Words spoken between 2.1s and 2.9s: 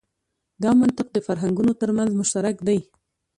مشترک دی.